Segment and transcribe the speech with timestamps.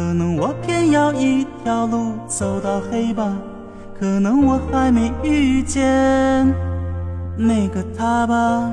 [0.00, 3.36] 可能我偏要一条路走到黑吧，
[3.98, 5.84] 可能我还没遇见
[7.36, 8.72] 那个他吧。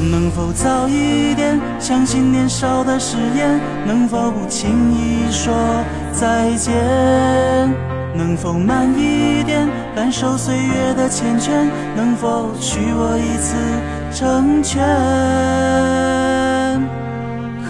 [0.00, 3.60] 能否早一点相信年少的誓言？
[3.86, 5.52] 能否不轻易说
[6.12, 6.72] 再见？
[8.14, 11.50] 能否慢一点感受岁月的缱绻？
[11.96, 13.54] 能否许我一次
[14.12, 14.80] 成全？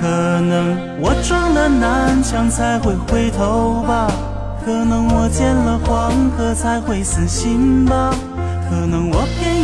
[0.01, 0.07] 可
[0.41, 4.11] 能我撞了南墙才会回头吧，
[4.65, 8.15] 可能我见了黄河才会死心吧。
[8.71, 9.50] 可能我偏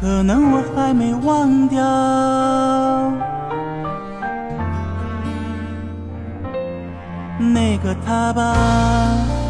[0.00, 1.82] 可能我还没忘掉
[7.38, 9.47] 那个他吧。